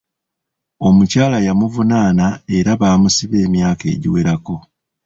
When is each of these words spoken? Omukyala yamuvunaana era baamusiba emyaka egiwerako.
Omukyala 0.87 1.37
yamuvunaana 1.47 2.27
era 2.57 2.71
baamusiba 2.81 3.37
emyaka 3.45 3.85
egiwerako. 3.93 4.55